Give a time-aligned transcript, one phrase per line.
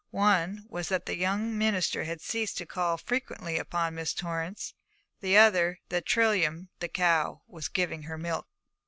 [0.09, 4.73] One was that the young minister had ceased to call frequently upon Miss Torrance;
[5.19, 8.47] the other, that Trilium, the cow, was giving her milk.